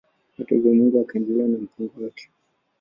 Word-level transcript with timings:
Hata 0.37 0.55
hivyo 0.55 0.73
Mungu 0.73 0.99
akaendelea 1.01 1.47
na 1.47 1.57
mpango 1.57 2.03
wake. 2.03 2.29